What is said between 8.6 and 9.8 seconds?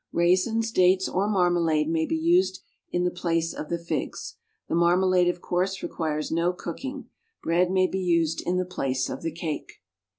place of the cake.